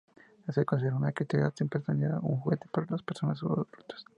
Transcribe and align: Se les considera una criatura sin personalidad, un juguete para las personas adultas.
Se 0.51 0.59
les 0.61 0.65
considera 0.65 0.95
una 0.95 1.11
criatura 1.11 1.53
sin 1.55 1.69
personalidad, 1.69 2.17
un 2.23 2.39
juguete 2.39 2.67
para 2.71 2.87
las 2.89 3.03
personas 3.03 3.43
adultas. 3.43 4.03